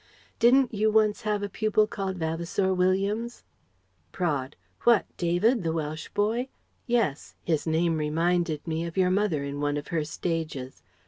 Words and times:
Didn't 0.39 0.73
you 0.73 0.89
once 0.89 1.21
have 1.21 1.43
a 1.43 1.47
pupil 1.47 1.85
called 1.85 2.17
Vavasour 2.17 2.73
Williams?" 2.73 3.43
Praed: 4.11 4.55
"What, 4.81 5.05
David, 5.15 5.61
the 5.61 5.71
Welsh 5.73 6.09
boy? 6.15 6.49
Yes. 6.87 7.35
His 7.43 7.67
name 7.67 7.97
reminded 7.99 8.65
me 8.67 8.83
of 8.85 8.97
your 8.97 9.11
mother 9.11 9.43
in 9.43 9.59
one 9.61 9.77
of 9.77 9.89
her 9.89 10.03
stages. 10.03 10.81